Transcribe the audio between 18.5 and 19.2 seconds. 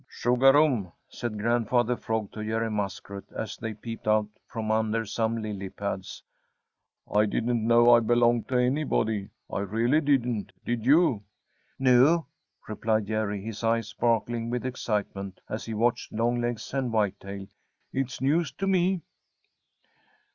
to me."